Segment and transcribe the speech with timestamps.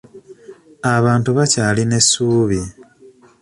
[0.95, 2.59] Abantu bakyalina essuubi.